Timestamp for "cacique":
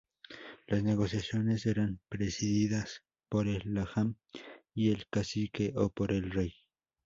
5.11-5.73